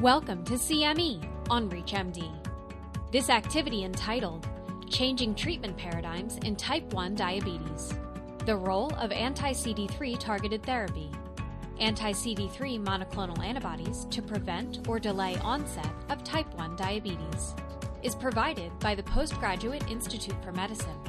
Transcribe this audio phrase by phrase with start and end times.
[0.00, 2.28] Welcome to CME on ReachMD.
[3.12, 4.46] This activity entitled
[4.90, 7.94] Changing Treatment Paradigms in Type 1 Diabetes
[8.44, 11.10] The Role of Anti CD3 Targeted Therapy,
[11.78, 17.54] Anti CD3 monoclonal antibodies to prevent or delay onset of type 1 diabetes,
[18.02, 21.00] is provided by the Postgraduate Institute for Medicine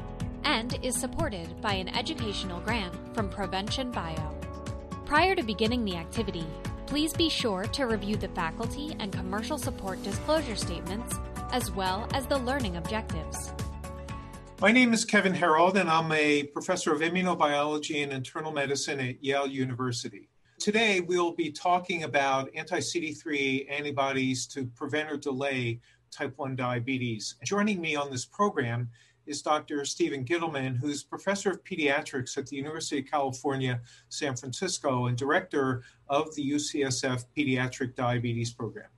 [0.43, 4.37] and is supported by an educational grant from Provention Bio.
[5.05, 6.45] Prior to beginning the activity,
[6.85, 11.17] please be sure to review the faculty and commercial support disclosure statements
[11.51, 13.51] as well as the learning objectives.
[14.61, 19.23] My name is Kevin Herold, and I'm a professor of immunobiology and internal medicine at
[19.23, 20.29] Yale University.
[20.59, 25.81] Today, we'll be talking about anti CD3 antibodies to prevent or delay
[26.11, 27.35] type 1 diabetes.
[27.43, 28.89] Joining me on this program
[29.27, 29.85] is Dr.
[29.85, 35.83] Stephen Gitelman, who's professor of pediatrics at the University of California, San Francisco, and director
[36.09, 38.89] of the UCSF Pediatric Diabetes Program.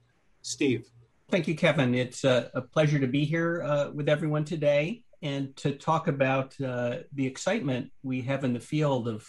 [0.42, 0.90] Steve.
[1.30, 1.94] Thank you, Kevin.
[1.94, 6.60] It's a, a pleasure to be here uh, with everyone today and to talk about
[6.62, 9.28] uh, the excitement we have in the field of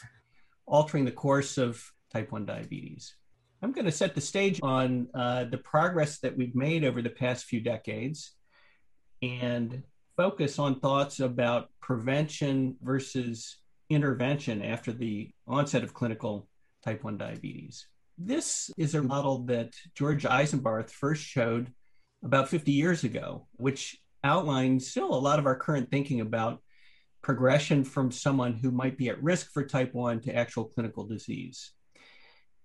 [0.67, 3.15] altering the course of type 1 diabetes.
[3.63, 7.11] I'm going to set the stage on uh, the progress that we've made over the
[7.11, 8.33] past few decades
[9.23, 9.83] and
[10.19, 16.49] focus on thoughts about prevention versus intervention after the onset of clinical
[16.85, 17.87] type 1 diabetes.
[18.19, 21.73] This is a model that George Eisenbarth first showed
[22.25, 26.63] about 50 years ago, which outlines still a lot of our current thinking about
[27.23, 31.71] progression from someone who might be at risk for type 1 to actual clinical disease.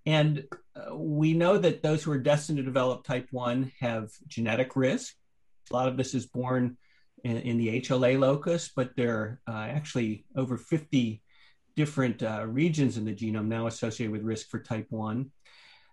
[0.07, 4.75] And uh, we know that those who are destined to develop type 1 have genetic
[4.75, 5.13] risk.
[5.69, 6.77] A lot of this is born
[7.23, 11.21] in, in the HLA locus, but there are uh, actually over 50
[11.75, 15.31] different uh, regions in the genome now associated with risk for type 1.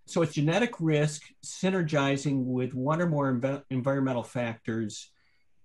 [0.06, 5.10] So it's genetic risk synergizing with one or more env- environmental factors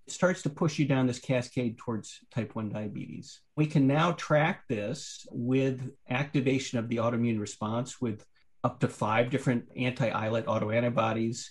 [0.07, 3.41] starts to push you down this cascade towards type 1 diabetes.
[3.55, 8.23] We can now track this with activation of the autoimmune response with
[8.63, 11.49] up to five different anti islet autoantibodies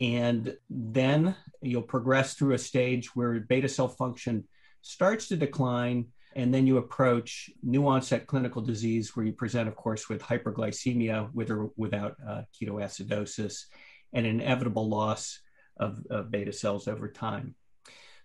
[0.00, 4.44] and then you'll progress through a stage where beta cell function
[4.82, 6.06] starts to decline.
[6.34, 11.32] And then you approach new onset clinical disease, where you present, of course, with hyperglycemia
[11.32, 13.64] with or without uh, ketoacidosis
[14.12, 15.40] and inevitable loss
[15.78, 17.54] of, of, beta cells over time.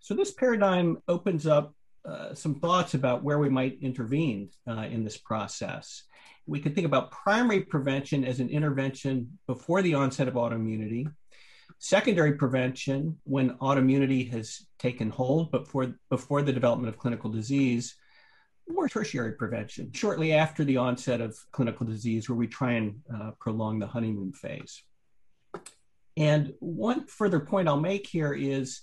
[0.02, 5.06] So, this paradigm opens up uh, some thoughts about where we might intervene uh, in
[5.06, 6.04] this process.
[6.46, 11.08] We could think about primary prevention as an intervention before the onset of autoimmunity
[11.82, 17.96] secondary prevention when autoimmunity has taken hold but before, before the development of clinical disease,
[18.76, 23.32] or tertiary prevention shortly after the onset of clinical disease, where we try and uh,
[23.40, 24.84] prolong the honeymoon phase.
[26.16, 28.82] And one further point I'll make here is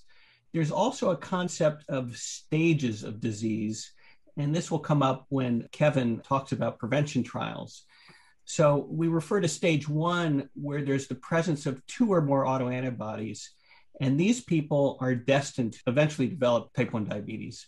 [0.52, 3.92] there's also a concept of stages of disease.
[4.36, 7.84] And this will come up when Kevin talks about prevention trials.
[8.48, 13.44] So we refer to stage one, where there's the presence of two or more autoantibodies.
[14.00, 17.66] And these people are destined to eventually develop type 1 diabetes.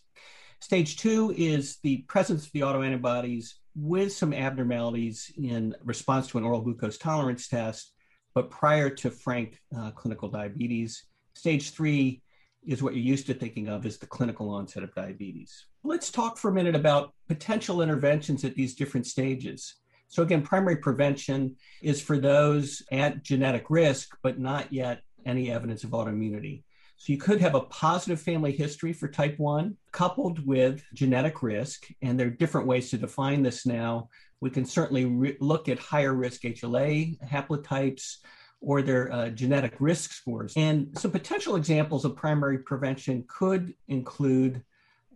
[0.60, 6.44] Stage two is the presence of the autoantibodies with some abnormalities in response to an
[6.44, 7.92] oral glucose tolerance test,
[8.34, 11.04] but prior to frank uh, clinical diabetes.
[11.34, 12.22] Stage three
[12.66, 15.66] is what you're used to thinking of as the clinical onset of diabetes.
[15.84, 19.74] Let's talk for a minute about potential interventions at these different stages.
[20.10, 25.84] So, again, primary prevention is for those at genetic risk, but not yet any evidence
[25.84, 26.64] of autoimmunity.
[26.96, 31.86] So, you could have a positive family history for type 1 coupled with genetic risk,
[32.02, 34.08] and there are different ways to define this now.
[34.40, 38.16] We can certainly re- look at higher risk HLA haplotypes
[38.60, 40.54] or their uh, genetic risk scores.
[40.56, 44.62] And some potential examples of primary prevention could include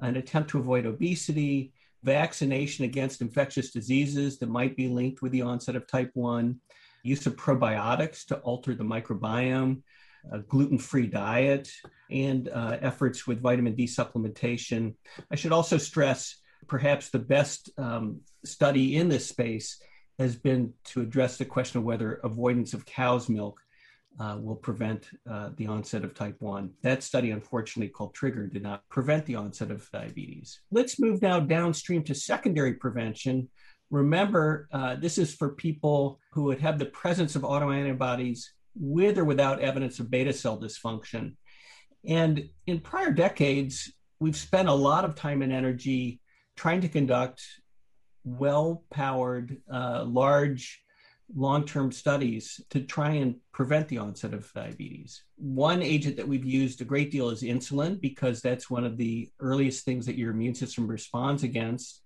[0.00, 1.72] an attempt to avoid obesity,
[2.04, 6.60] vaccination against infectious diseases that might be linked with the onset of type 1,
[7.02, 9.82] use of probiotics to alter the microbiome,
[10.30, 11.70] a gluten free diet,
[12.10, 14.94] and uh, efforts with vitamin D supplementation.
[15.30, 16.36] I should also stress
[16.66, 19.82] perhaps the best um, study in this space
[20.18, 23.58] has been to address the question of whether avoidance of cow's milk
[24.20, 26.70] uh, will prevent uh, the onset of type 1.
[26.82, 30.60] That study, unfortunately, called TRIGR, did not prevent the onset of diabetes.
[30.70, 33.48] Let's move now downstream to secondary prevention.
[33.90, 38.44] Remember, uh, this is for people who would have the presence of autoantibodies
[38.76, 41.36] with or without evidence of beta cell dysfunction.
[42.06, 46.20] And in prior decades, we've spent a lot of time and energy
[46.56, 47.42] trying to conduct
[48.24, 50.83] well powered, uh, large
[51.34, 55.22] long term studies to try and prevent the onset of diabetes.
[55.36, 59.30] One agent that we've used a great deal is insulin because that's one of the
[59.40, 62.02] earliest things that your immune system responds against.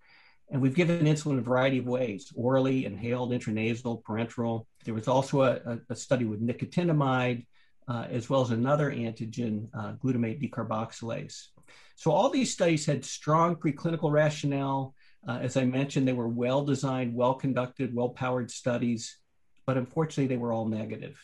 [0.51, 4.65] And we've given insulin a variety of ways orally, inhaled, intranasal, parenteral.
[4.85, 7.47] There was also a, a study with nicotinamide,
[7.87, 11.49] uh, as well as another antigen, uh, glutamate decarboxylase.
[11.97, 14.95] So, all these studies had strong preclinical rationale
[15.27, 19.19] uh, as I mentioned, they were well designed, well conducted, well powered studies,
[19.67, 21.19] but unfortunately, they were all negative.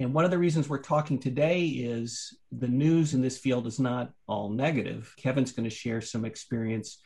[0.00, 3.80] And one of the reasons we're talking today is the news in this field is
[3.80, 5.12] not all negative.
[5.16, 6.98] Kevin's going to share some experience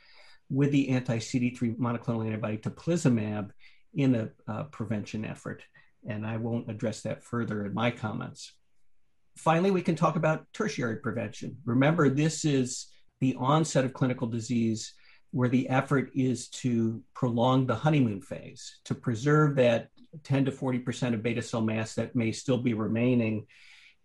[0.50, 3.50] with the anti CD3 monoclonal antibody teplizumab
[3.94, 5.62] in a uh, prevention effort.
[6.06, 8.52] And I won't address that further in my comments.
[9.38, 11.56] Finally, we can talk about tertiary prevention.
[11.64, 12.88] Remember, this is
[13.20, 14.92] the onset of clinical disease
[15.32, 19.88] where the effort is to prolong the honeymoon phase, to preserve that
[20.24, 23.46] 10 to 40% of beta cell mass that may still be remaining.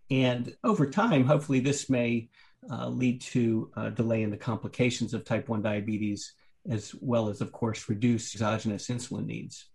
[0.10, 2.30] And over time, hopefully, this may
[2.72, 6.34] uh, lead to a delay in the complications of type 1 diabetes,
[6.70, 9.66] as well as, of course, reduce exogenous insulin needs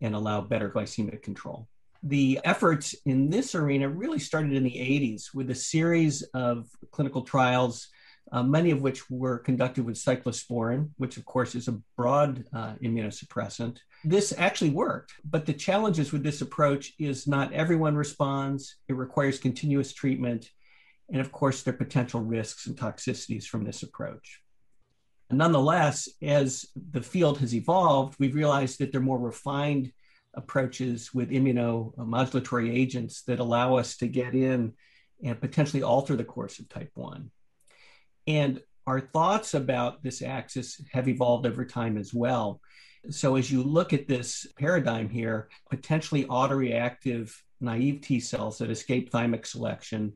[0.00, 1.68] and allow better glycemic control.
[2.02, 7.22] The efforts in this arena really started in the 80s with a series of clinical
[7.22, 7.88] trials
[8.32, 12.74] uh, many of which were conducted with cyclosporin, which of course is a broad uh,
[12.82, 13.78] immunosuppressant.
[14.04, 18.76] This actually worked, but the challenges with this approach is not everyone responds.
[18.88, 20.48] It requires continuous treatment,
[21.10, 24.40] and of course, there are potential risks and toxicities from this approach.
[25.32, 29.92] Nonetheless, as the field has evolved, we've realized that there are more refined
[30.34, 34.72] approaches with immunomodulatory agents that allow us to get in
[35.22, 37.30] and potentially alter the course of type 1.
[38.30, 42.60] And our thoughts about this axis have evolved over time as well.
[43.08, 49.10] So, as you look at this paradigm here, potentially autoreactive naive T cells that escape
[49.10, 50.12] thymic selection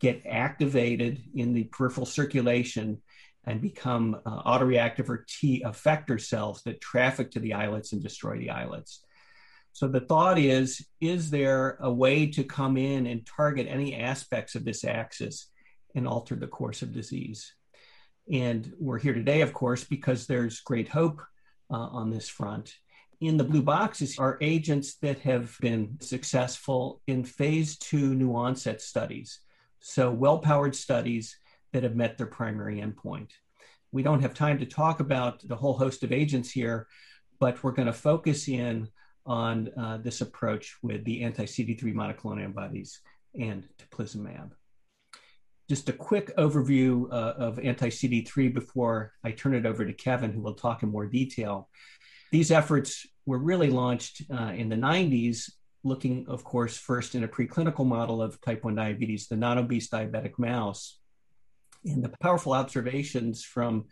[0.00, 3.02] get activated in the peripheral circulation
[3.44, 8.38] and become uh, autoreactive or T effector cells that traffic to the islets and destroy
[8.38, 9.04] the islets.
[9.72, 14.54] So the thought is is there a way to come in and target any aspects
[14.54, 15.49] of this axis
[15.94, 17.52] and alter the course of disease.
[18.32, 21.20] And we're here today, of course, because there's great hope
[21.70, 22.74] uh, on this front.
[23.20, 28.80] In the blue boxes are agents that have been successful in phase two new onset
[28.80, 29.40] studies.
[29.80, 31.36] So, well powered studies
[31.72, 33.30] that have met their primary endpoint.
[33.92, 36.86] We don't have time to talk about the whole host of agents here,
[37.40, 38.88] but we're going to focus in
[39.26, 43.00] on uh, this approach with the anti CD3 monoclonal antibodies
[43.38, 44.52] and teplizumab
[45.70, 50.32] just a quick overview uh, of anti CD3 before I turn it over to Kevin,
[50.32, 51.68] who will talk in more detail.
[52.32, 55.48] These efforts were really launched uh, in the 90s,
[55.84, 59.88] looking, of course, first in a preclinical model of type 1 diabetes, the non obese
[59.88, 60.98] diabetic mouse.
[61.84, 63.84] And the powerful observations from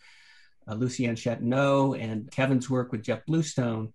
[0.66, 3.92] uh, Lucienne and Kevin's work with Jeff Bluestone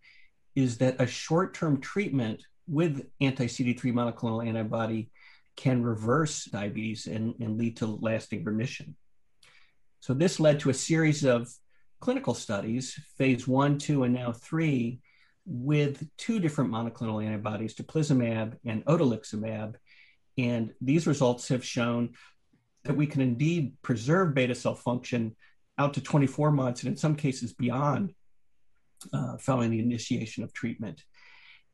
[0.56, 5.12] is that a short term treatment with anti CD3 monoclonal antibody
[5.56, 8.96] can reverse diabetes and, and lead to lasting remission.
[10.00, 11.50] So, this led to a series of
[12.00, 15.00] clinical studies, phase one, two, and now three,
[15.46, 19.76] with two different monoclonal antibodies, teplizumab and otelixizumab.
[20.38, 22.14] And these results have shown
[22.84, 25.36] that we can indeed preserve beta cell function
[25.78, 28.14] out to 24 months and in some cases beyond
[29.14, 31.04] uh, following the initiation of treatment.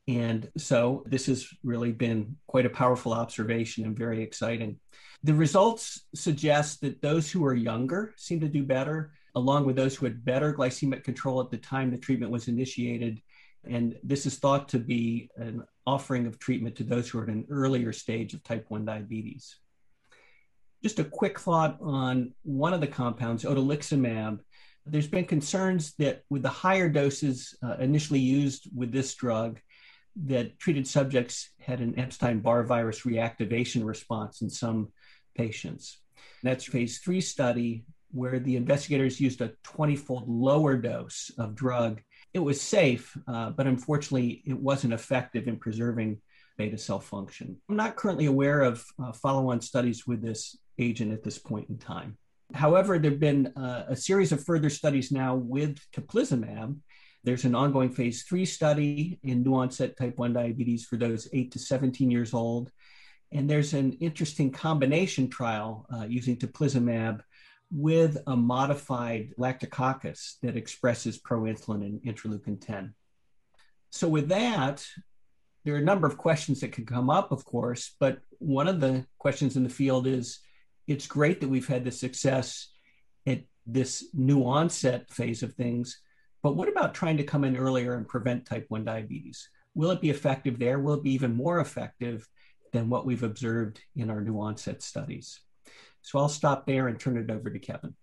[0.09, 4.79] And so this has really been quite a powerful observation and very exciting.
[5.21, 9.95] The results suggest that those who are younger seem to do better, along with those
[9.95, 13.21] who had better glycemic control at the time the treatment was initiated.
[13.69, 17.29] And this is thought to be an offering of treatment to those who are at
[17.29, 19.57] an earlier stage of type 1 diabetes.
[20.81, 24.39] Just a quick thought on one of the compounds, otelixizumab.
[24.87, 29.59] There's been concerns that with the higher doses uh, initially used with this drug,
[30.25, 34.91] that treated subjects had an Epstein Barr virus reactivation response in some
[35.35, 35.99] patients.
[36.43, 42.01] That's phase three study where the investigators used a 20 fold lower dose of drug.
[42.33, 46.21] It was safe, uh, but unfortunately, it wasn't effective in preserving
[46.57, 47.57] beta cell function.
[47.69, 51.69] I'm not currently aware of uh, follow on studies with this agent at this point
[51.69, 52.17] in time.
[52.53, 56.77] However, there have been uh, a series of further studies now with teplizumab
[57.23, 61.51] there's an ongoing phase three study in new onset type 1 diabetes for those 8
[61.51, 62.71] to 17 years old.
[63.31, 67.21] And there's an interesting combination trial uh, using teplizumab
[67.71, 72.95] with a modified lactococcus that expresses proinsulin and interleukin 10.
[73.91, 74.85] So, with that,
[75.65, 78.79] there are a number of questions that can come up, of course, but one of
[78.79, 80.39] the questions in the field is
[80.87, 82.69] it's great that we've had the success
[83.27, 86.01] at this new onset phase of things,
[86.41, 89.49] but what about trying to come in earlier and prevent type 1 diabetes?
[89.75, 90.79] Will it be effective there?
[90.79, 92.27] Will it be even more effective
[92.71, 95.39] than what we've observed in our new onset studies?
[96.01, 97.95] So I'll stop there and turn it over to Kevin.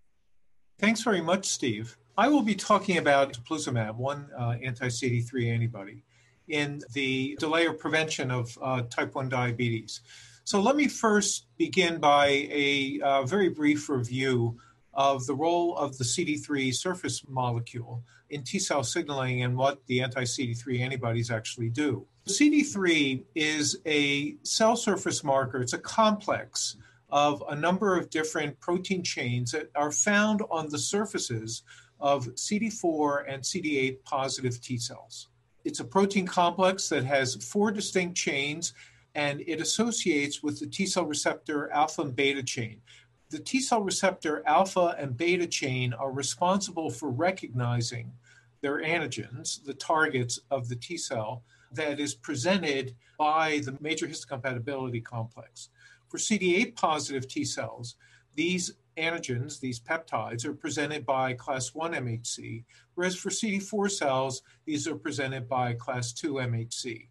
[0.79, 1.97] Thanks very much, Steve.
[2.19, 6.05] I will be talking about teplizumab, one uh, anti-CD3 antibody,
[6.49, 10.01] in the delay or prevention of uh, type 1 diabetes.
[10.45, 14.59] So let me first begin by a uh, very brief review
[14.97, 20.03] of the role of the CD3 surface molecule in T cell signaling and what the
[20.03, 22.07] anti CD3 antibodies actually do.
[22.27, 26.77] CD3 is a cell surface marker, it's a complex
[27.11, 31.63] of a number of different protein chains that are found on the surfaces
[32.01, 35.29] of CD4 and CD8 positive T cells.
[35.65, 38.73] It's a protein complex that has four distinct chains
[39.15, 42.81] and it associates with the T cell receptor alpha and beta chain.
[43.29, 48.13] The T cell receptor alpha and beta chain are responsible for recognizing
[48.61, 51.43] their antigens, the targets of the T cell
[51.73, 55.71] that is presented by the major histocompatibility complex.
[56.09, 57.97] For CD8 positive T cells,
[58.37, 62.65] these antigens, these peptides, are presented by class 1 MHC,
[62.95, 67.09] whereas for CD4 cells, these are presented by class 2 MHC.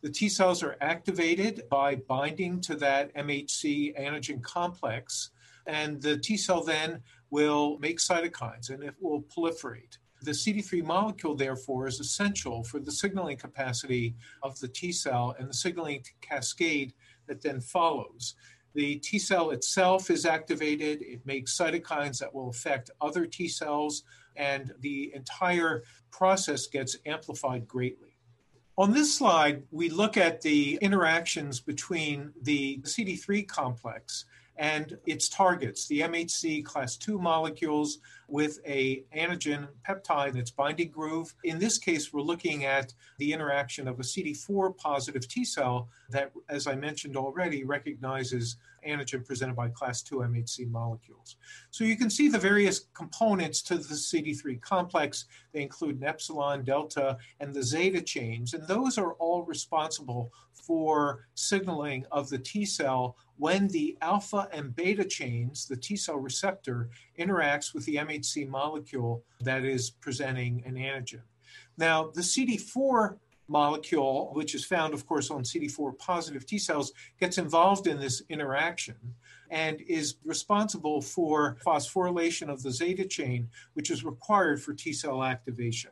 [0.00, 5.30] The T cells are activated by binding to that MHC antigen complex,
[5.66, 9.98] and the T cell then will make cytokines and it will proliferate.
[10.22, 15.48] The CD3 molecule, therefore, is essential for the signaling capacity of the T cell and
[15.48, 16.92] the signaling cascade
[17.26, 18.34] that then follows.
[18.74, 24.04] The T cell itself is activated, it makes cytokines that will affect other T cells,
[24.36, 28.07] and the entire process gets amplified greatly.
[28.78, 34.24] On this slide, we look at the interactions between the CD3 complex
[34.56, 41.34] and its targets, the MHC class 2 molecules with a antigen peptide that's binding groove.
[41.42, 46.30] In this case, we're looking at the interaction of a CD4 positive T cell that,
[46.48, 48.58] as I mentioned already, recognizes
[48.88, 51.36] antigen presented by class 2 MHC molecules.
[51.70, 55.26] So you can see the various components to the CD3 complex.
[55.52, 61.26] They include an epsilon, delta, and the zeta chains, and those are all responsible for
[61.34, 66.90] signaling of the T cell when the alpha and beta chains, the T cell receptor,
[67.18, 71.22] interacts with the MHC molecule that is presenting an antigen.
[71.76, 73.16] Now, the CD4
[73.48, 78.22] molecule, which is found, of course, on CD4 positive T cells, gets involved in this
[78.28, 78.96] interaction
[79.50, 85.24] and is responsible for phosphorylation of the zeta chain, which is required for T cell
[85.24, 85.90] activation.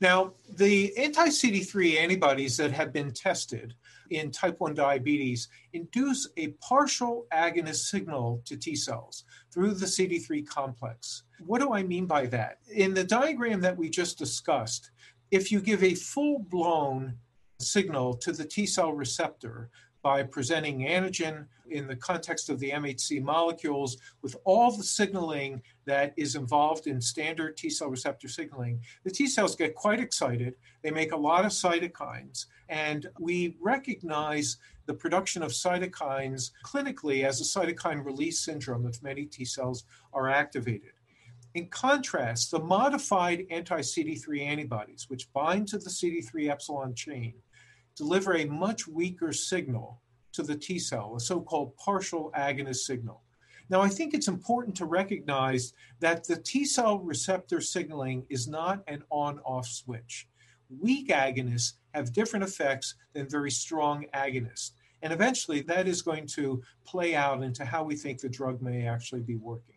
[0.00, 3.74] Now, the anti CD3 antibodies that have been tested
[4.10, 9.22] in type 1 diabetes induce a partial agonist signal to T cells
[9.52, 11.22] through the CD3 complex.
[11.46, 12.58] What do I mean by that?
[12.74, 14.90] In the diagram that we just discussed,
[15.32, 17.14] if you give a full blown
[17.58, 19.70] signal to the T cell receptor
[20.02, 26.12] by presenting antigen in the context of the MHC molecules with all the signaling that
[26.16, 30.54] is involved in standard T cell receptor signaling, the T cells get quite excited.
[30.82, 37.40] They make a lot of cytokines, and we recognize the production of cytokines clinically as
[37.40, 40.92] a cytokine release syndrome if many T cells are activated.
[41.54, 47.34] In contrast, the modified anti CD3 antibodies, which bind to the CD3 epsilon chain,
[47.94, 50.00] deliver a much weaker signal
[50.32, 53.22] to the T cell, a so called partial agonist signal.
[53.68, 58.82] Now, I think it's important to recognize that the T cell receptor signaling is not
[58.86, 60.28] an on off switch.
[60.80, 64.70] Weak agonists have different effects than very strong agonists.
[65.02, 68.86] And eventually, that is going to play out into how we think the drug may
[68.86, 69.71] actually be working.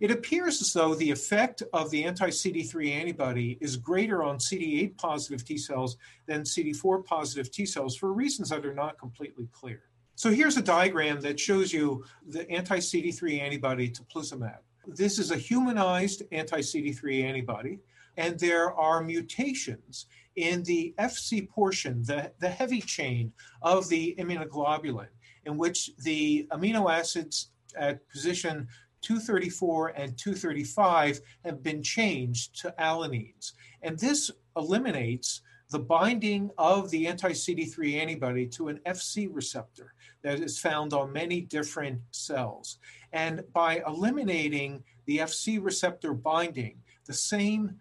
[0.00, 4.96] It appears as though the effect of the anti CD3 antibody is greater on CD8
[4.96, 5.96] positive T cells
[6.26, 9.82] than CD4 positive T cells for reasons that are not completely clear.
[10.16, 14.58] So here's a diagram that shows you the anti CD3 antibody teplizumab.
[14.86, 17.78] This is a humanized anti CD3 antibody,
[18.16, 23.32] and there are mutations in the FC portion, the, the heavy chain
[23.62, 25.08] of the immunoglobulin,
[25.46, 28.68] in which the amino acids at position
[29.04, 33.52] 234 and 235 have been changed to alanines.
[33.82, 39.92] And this eliminates the binding of the anti CD3 antibody to an FC receptor
[40.22, 42.78] that is found on many different cells.
[43.12, 47.80] And by eliminating the FC receptor binding, the same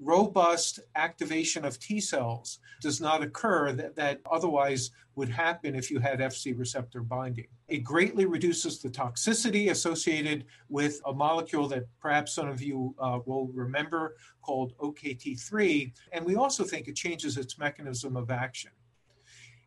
[0.00, 6.00] robust activation of T cells does not occur that, that otherwise would happen if you
[6.00, 7.46] had FC receptor binding.
[7.68, 13.20] It greatly reduces the toxicity associated with a molecule that perhaps some of you uh,
[13.24, 18.70] will remember called OKT3, and we also think it changes its mechanism of action.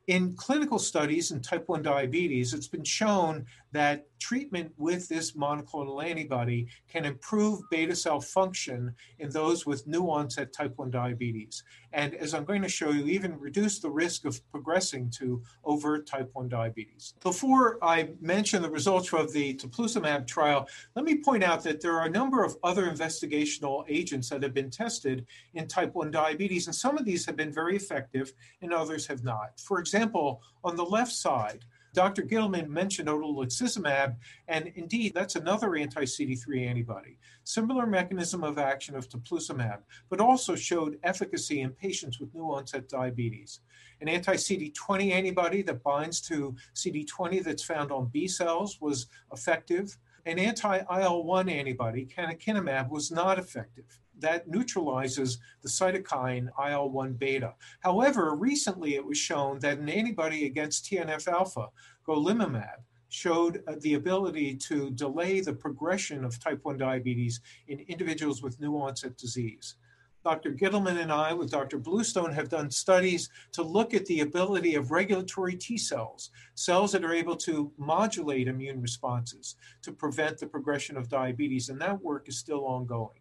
[0.07, 6.03] In clinical studies in type 1 diabetes, it's been shown that treatment with this monoclonal
[6.03, 11.63] antibody can improve beta cell function in those with new onset type 1 diabetes.
[11.93, 16.07] And as I'm going to show you, even reduce the risk of progressing to overt
[16.07, 17.13] type 1 diabetes.
[17.23, 21.93] Before I mention the results of the teplizumab trial, let me point out that there
[21.93, 26.67] are a number of other investigational agents that have been tested in type 1 diabetes,
[26.67, 29.59] and some of these have been very effective and others have not.
[29.59, 31.65] For example, on the left side,
[31.97, 32.21] Dr.
[32.21, 37.17] Gitelman mentioned otelixizumab, and indeed, that's another anti CD3 antibody.
[37.43, 42.87] Similar mechanism of action of teplizumab, but also showed efficacy in patients with new onset
[42.87, 43.61] diabetes.
[43.99, 49.97] An anti CD20 antibody that binds to CD20 that's found on B cells was effective.
[50.27, 57.13] An anti IL 1 antibody, canakinumab, was not effective that neutralizes the cytokine IL 1
[57.13, 57.53] beta.
[57.81, 61.67] However, recently it was shown that an antibody against TNF alpha,
[62.07, 68.41] golimumab, showed uh, the ability to delay the progression of type 1 diabetes in individuals
[68.41, 69.75] with new onset disease.
[70.23, 70.51] Dr.
[70.51, 71.77] Gitelman and I, with Dr.
[71.77, 77.05] Bluestone, have done studies to look at the ability of regulatory T cells, cells that
[77.05, 82.27] are able to modulate immune responses to prevent the progression of diabetes, and that work
[82.27, 83.19] is still ongoing.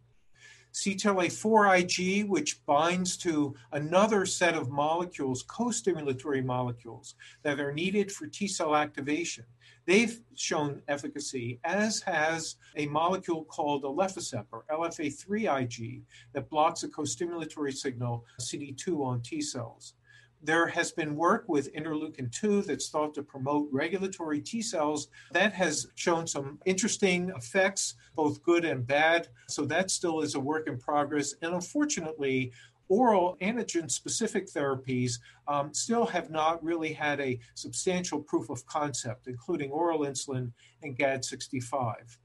[0.77, 8.13] CTLA4 IG, which binds to another set of molecules, co stimulatory molecules, that are needed
[8.13, 9.45] for T cell activation.
[9.87, 16.03] They've shown efficacy, as has a molecule called alefacept or LFA3 IG
[16.35, 19.95] that blocks a co stimulatory signal, CD2, on T cells.
[20.43, 25.09] There has been work with interleukin 2 that's thought to promote regulatory T cells.
[25.33, 29.29] That has shown some interesting effects, both good and bad.
[29.49, 31.35] So that still is a work in progress.
[31.43, 32.53] And unfortunately,
[32.89, 35.15] oral antigen specific therapies
[35.49, 40.97] um, still have not really had a substantial proof of concept, including oral insulin and
[40.97, 42.19] GAD65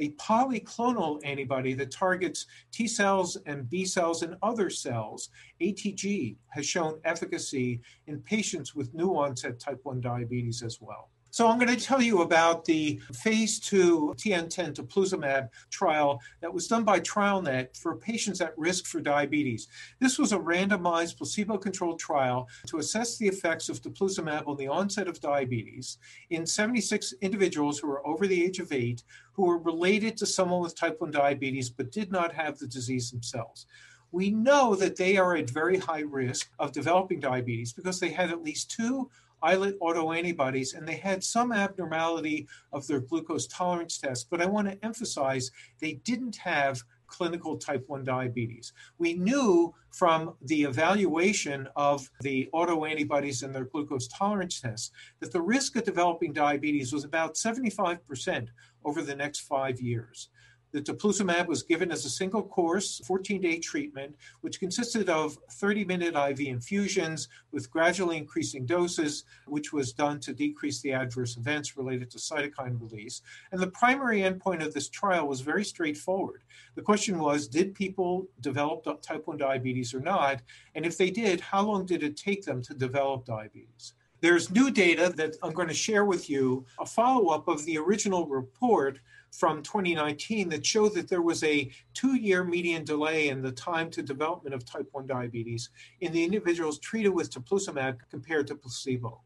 [0.00, 6.66] a polyclonal antibody that targets T cells and B cells and other cells, ATG, has
[6.66, 11.10] shown efficacy in patients with new onset type 1 diabetes as well.
[11.32, 16.66] So I'm going to tell you about the phase two TN10 teplizumab trial that was
[16.66, 19.68] done by TrialNet for patients at risk for diabetes.
[20.00, 25.06] This was a randomized placebo-controlled trial to assess the effects of teplizumab on the onset
[25.06, 25.98] of diabetes
[26.30, 29.04] in 76 individuals who were over the age of eight
[29.40, 33.10] who were related to someone with type 1 diabetes but did not have the disease
[33.10, 33.66] themselves
[34.12, 38.30] we know that they are at very high risk of developing diabetes because they had
[38.30, 39.08] at least two
[39.42, 44.28] islet autoantibodies, and they had some abnormality of their glucose tolerance test.
[44.28, 48.72] But I want to emphasize they didn't have clinical type 1 diabetes.
[48.98, 55.42] We knew from the evaluation of the autoantibodies and their glucose tolerance tests that the
[55.42, 58.48] risk of developing diabetes was about 75%
[58.84, 60.30] over the next five years.
[60.72, 65.84] The teplizumab was given as a single course, 14 day treatment, which consisted of 30
[65.84, 71.76] minute IV infusions with gradually increasing doses, which was done to decrease the adverse events
[71.76, 73.22] related to cytokine release.
[73.50, 76.42] And the primary endpoint of this trial was very straightforward.
[76.76, 80.40] The question was Did people develop type 1 diabetes or not?
[80.76, 83.94] And if they did, how long did it take them to develop diabetes?
[84.20, 87.78] There's new data that I'm going to share with you, a follow up of the
[87.78, 88.98] original report
[89.30, 93.90] from 2019 that showed that there was a two year median delay in the time
[93.90, 99.22] to development of type 1 diabetes in the individuals treated with teplizumab compared to placebo.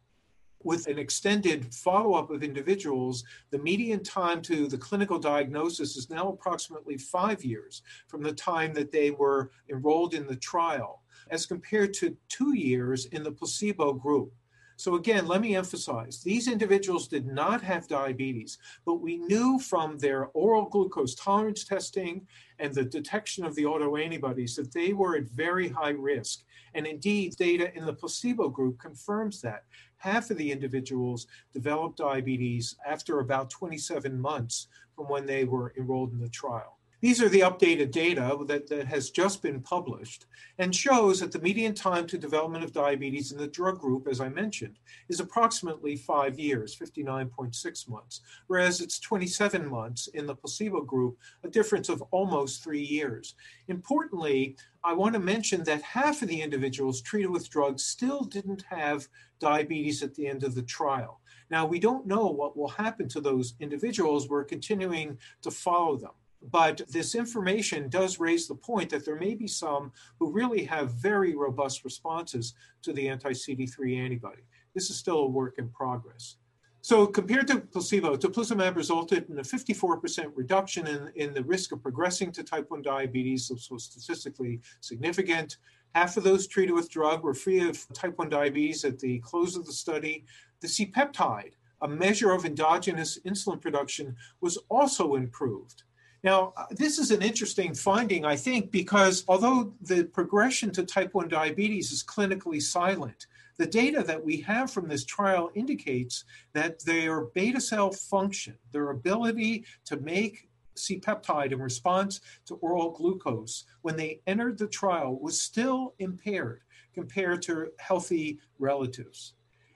[0.62, 6.09] With an extended follow up of individuals, the median time to the clinical diagnosis is
[6.09, 11.45] now approximately five years from the time that they were enrolled in the trial, as
[11.45, 14.33] compared to two years in the placebo group.
[14.77, 19.99] So, again, let me emphasize these individuals did not have diabetes, but we knew from
[19.99, 22.27] their oral glucose tolerance testing
[22.59, 26.41] and the detection of the autoantibodies that they were at very high risk.
[26.75, 29.65] And indeed, data in the placebo group confirms that.
[29.99, 36.13] Half of the individuals developed diabetes after about 27 months from when they were enrolled
[36.13, 36.74] in the trial.
[37.05, 40.25] These are the updated data that, that has just been published
[40.57, 44.23] and shows that the median time to development of diabetes in the drug group, as
[44.23, 44.79] I mentioned,
[45.11, 51.49] is approximately five years, 59.6 months, whereas it's 27 months in the placebo group, a
[51.49, 53.35] difference of almost three years.
[53.69, 58.64] Importantly, I want to mention that half of the individuals treated with drugs still didn't
[58.71, 59.09] have
[59.40, 61.21] diabetes at the end of the trial.
[61.51, 64.27] Now, we don't know what will happen to those individuals.
[64.27, 66.12] We're continuing to follow them.
[66.50, 70.92] But this information does raise the point that there may be some who really have
[70.92, 74.42] very robust responses to the anti CD3 antibody.
[74.74, 76.37] This is still a work in progress.
[76.83, 81.83] So, compared to placebo, teplizumab resulted in a 54% reduction in, in the risk of
[81.83, 85.57] progressing to type 1 diabetes, so, was statistically significant.
[85.94, 89.57] Half of those treated with drug were free of type 1 diabetes at the close
[89.57, 90.26] of the study.
[90.61, 95.84] The C peptide, a measure of endogenous insulin production, was also improved.
[96.25, 101.13] Now, uh, this is an interesting finding, I think, because although the progression to type
[101.13, 103.27] 1 diabetes is clinically silent,
[103.59, 108.89] the data that we have from this trial indicates that their beta cell function, their
[108.89, 115.21] ability to make C peptide in response to oral glucose when they entered the trial
[115.21, 116.63] was still impaired
[116.95, 119.35] compared to healthy relatives.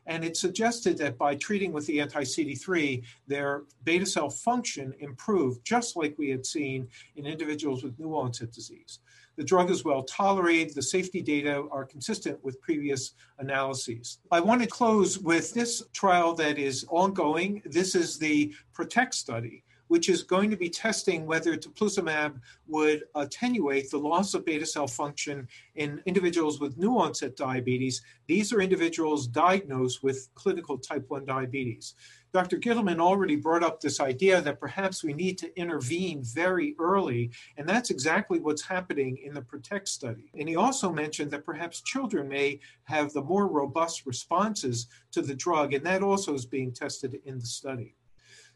[0.09, 5.64] And it suggested that by treating with the anti CD3, their beta cell function improved,
[5.64, 9.01] just like we had seen in individuals with new onset disease.
[9.37, 10.75] The drug is well tolerated.
[10.75, 14.18] The safety data are consistent with previous analyses.
[14.33, 17.62] I want to close with this trial that is ongoing.
[17.64, 23.90] This is the PROTECT study which is going to be testing whether teplizumab would attenuate
[23.90, 28.03] the loss of beta cell function in individuals with new onset diabetes.
[28.27, 31.94] These are individuals diagnosed with clinical type 1 diabetes.
[32.33, 32.59] Dr.
[32.59, 37.66] Gitelman already brought up this idea that perhaps we need to intervene very early, and
[37.66, 40.31] that's exactly what's happening in the PROTECT study.
[40.38, 45.35] And he also mentioned that perhaps children may have the more robust responses to the
[45.35, 47.94] drug, and that also is being tested in the study.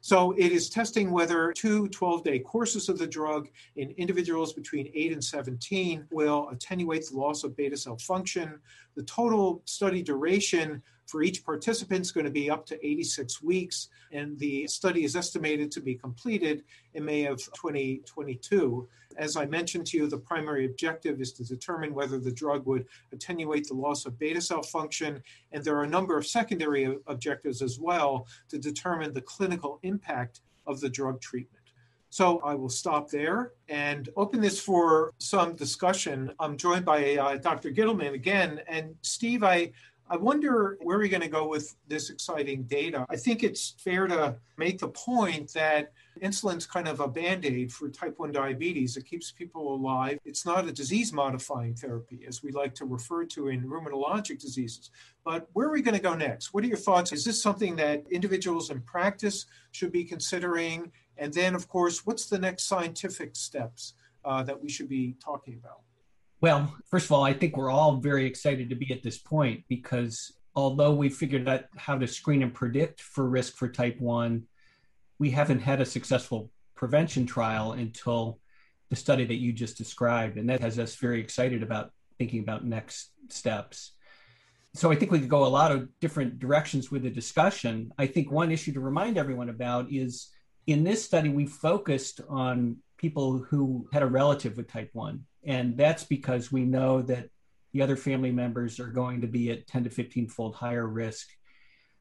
[0.05, 4.91] So it is testing whether two 12 day courses of the drug in individuals between
[4.93, 8.59] 8 and 17 will attenuate the loss of beta cell function.
[8.97, 13.88] The total study duration for each participant is going to be up to 86 weeks,
[14.12, 18.88] and the study is estimated to be completed in May of 2022.
[19.17, 22.87] As I mentioned to you, the primary objective is to determine whether the drug would
[23.12, 27.62] attenuate the loss of beta cell function, and there are a number of secondary objectives
[27.62, 31.62] as well to determine the clinical impact of the drug treatment.
[32.12, 36.31] So I will stop there and open this for some discussion.
[36.38, 37.71] I'm joined by uh, Dr.
[37.71, 38.61] Gitelman again.
[38.69, 39.73] And Steve, I
[40.12, 43.07] I wonder where we're going to go with this exciting data.
[43.09, 47.72] I think it's fair to make the point that insulin's kind of a band aid
[47.72, 48.98] for type 1 diabetes.
[48.98, 50.18] It keeps people alive.
[50.27, 54.90] It's not a disease modifying therapy, as we like to refer to in rheumatologic diseases.
[55.25, 56.53] But where are we going to go next?
[56.53, 57.12] What are your thoughts?
[57.12, 60.92] Is this something that individuals in practice should be considering?
[61.16, 63.94] And then, of course, what's the next scientific steps
[64.27, 65.81] uh, that we should be talking about?
[66.43, 69.63] Well, first of all, I think we're all very excited to be at this point
[69.69, 74.43] because although we figured out how to screen and predict for risk for type 1,
[75.21, 78.41] we haven't had a successful prevention trial until
[78.91, 80.37] the study that you just described.
[80.37, 83.93] And that has us very excited about thinking about next steps.
[84.75, 87.93] So I think we could go a lot of different directions with the discussion.
[87.99, 90.31] I think one issue to remind everyone about is
[90.67, 95.77] in this study, we focused on people who had a relative with type 1 and
[95.77, 97.29] that's because we know that
[97.73, 101.29] the other family members are going to be at 10 to 15 fold higher risk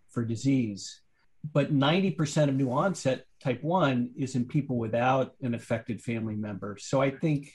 [0.10, 1.02] for disease.
[1.54, 6.78] But 90% of new onset type 1 is in people without an affected family member.
[6.80, 7.52] So I think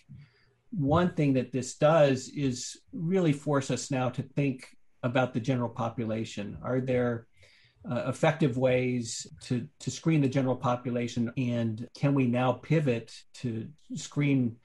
[0.70, 4.66] one thing that this does is really force us now to think
[5.02, 6.58] about the general population.
[6.62, 7.28] Are there
[7.90, 11.32] uh, effective ways to, to screen the general population?
[11.36, 14.56] And can we now pivot to screen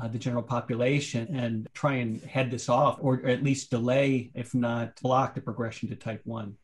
[0.00, 4.54] uh, the general population and try and head this off or at least delay, if
[4.54, 6.56] not block the progression to type 1.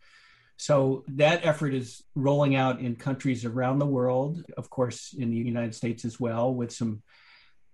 [0.57, 5.37] So that effort is rolling out in countries around the world, of course, in the
[5.37, 7.03] United States as well, with some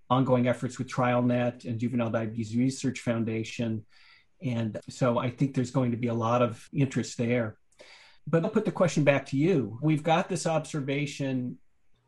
[0.09, 3.85] ongoing efforts with TrialNet and Juvenile Diabetes Research Foundation.
[4.41, 7.55] And so I think there's going to be a lot of interest there.
[8.27, 9.79] But I'll put the question back to you.
[9.81, 11.57] We've got this observation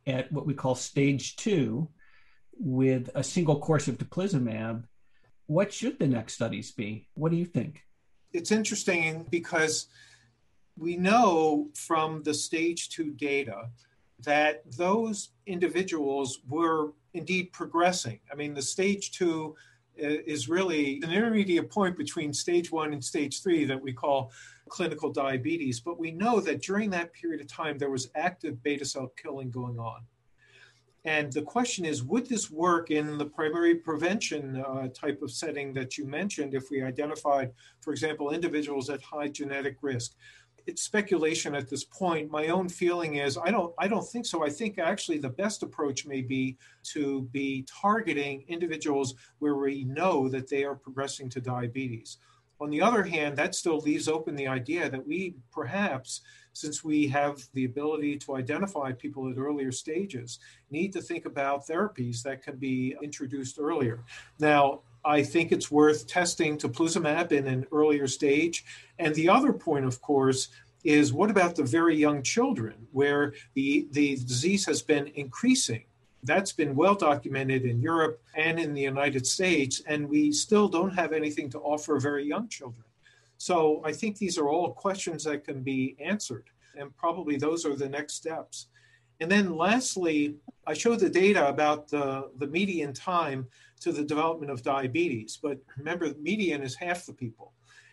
[0.06, 1.88] at what we call stage two,
[2.60, 4.84] with a single course of teplizumab,
[5.47, 7.08] what should the next studies be?
[7.15, 7.82] What do you think?
[8.32, 9.88] It's interesting because
[10.78, 13.69] we know from the stage two data
[14.19, 18.19] that those individuals were indeed progressing.
[18.32, 19.56] I mean, the stage two
[20.02, 24.32] uh, is really an intermediate point between stage one and stage three that we call
[24.69, 25.80] clinical diabetes.
[25.80, 29.52] But we know that during that period of time, there was active beta cell killing
[29.52, 30.02] going on.
[31.06, 35.73] And the question is would this work in the primary prevention uh, type of setting
[35.73, 40.13] that you mentioned if we identified, for example, individuals at high genetic risk?
[40.65, 42.32] it's speculation at this point.
[42.32, 44.45] My own feeling is I don't I don't think so.
[44.45, 46.58] I think actually the best approach may be
[46.93, 52.17] to be targeting individuals where we know that they are progressing to diabetes.
[52.60, 56.22] On the other hand, that still leaves open the idea that we perhaps,
[56.54, 60.39] since we have the ability to identify people at earlier stages,
[60.72, 64.04] need to think about therapies that can be introduced earlier.
[64.39, 68.63] Now, I think it's worth testing teplizumab in an earlier stage.
[69.00, 70.48] And the other point, of course,
[70.84, 75.84] is what about the very young children where the, the disease has been increasing?
[76.24, 80.94] That's been well documented in Europe and in the United States, and we still don't
[80.94, 82.86] have anything to offer very young children.
[83.38, 86.46] So I think these are all questions that can be answered,
[86.78, 88.68] and probably those are the next steps.
[89.20, 93.48] And then lastly, I showed the data about the, the median time
[93.82, 95.38] to the development of diabetes.
[95.42, 97.52] But remember, median is half the people.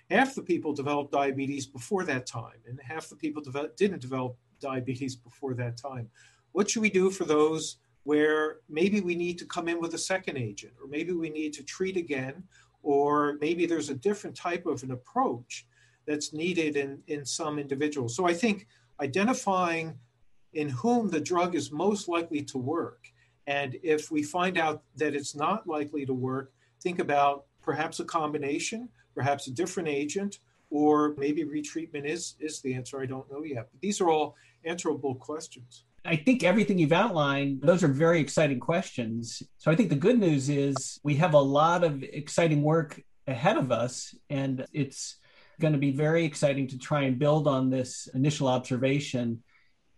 [0.08, 4.36] Half the people developed diabetes before that time, and half the people develop, didn't develop
[4.60, 6.08] diabetes before that time.
[6.52, 7.76] What should we do for those
[8.10, 11.52] where maybe we need to come in with a second agent, or maybe we need
[11.52, 12.42] to treat again,
[12.82, 15.64] or maybe there's a different type of an approach
[16.08, 18.16] that's needed in, in some individuals?
[18.16, 18.66] So I think
[19.00, 19.96] identifying
[20.54, 23.12] in whom the drug is most likely to work.
[23.46, 28.04] And if we find out that it's not likely to work, think about perhaps a
[28.04, 33.00] combination, perhaps a different agent, or maybe retreatment is, is the answer.
[33.00, 33.68] I don't know yet.
[33.70, 35.84] But these are all answerable questions.
[36.04, 39.42] I think everything you've outlined, those are very exciting questions.
[39.58, 43.58] So I think the good news is we have a lot of exciting work ahead
[43.58, 45.16] of us, and it's
[45.60, 49.42] going to be very exciting to try and build on this initial observation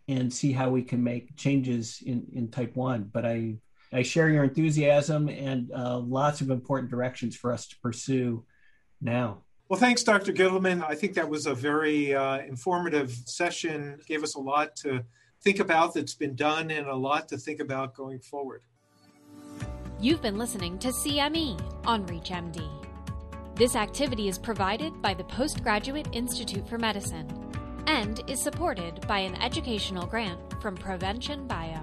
[0.09, 3.55] and see how we can make changes in, in type 1 but i
[3.93, 8.45] i share your enthusiasm and uh, lots of important directions for us to pursue
[9.01, 9.43] now.
[9.69, 14.01] Well thanks dr gitelman i think that was a very uh, informative session.
[14.07, 15.05] Gave us a lot to
[15.43, 18.63] think about that's been done and a lot to think about going forward
[20.01, 22.69] you've been listening to cme on reachmd
[23.55, 27.29] this activity is provided by the postgraduate institute for medicine
[27.87, 31.81] and is supported by an educational grant from Provention Bio.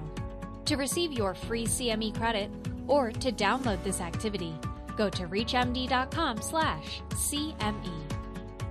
[0.66, 2.52] To receive your free CME credit
[2.88, 4.54] or to download this activity,
[4.98, 7.94] go to reachmd.com/cme.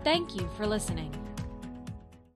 [0.05, 1.28] Thank you for listening.